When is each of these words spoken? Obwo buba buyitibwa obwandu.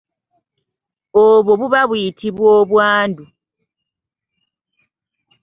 Obwo 1.25 1.51
buba 1.59 1.81
buyitibwa 1.89 2.49
obwandu. 2.61 3.25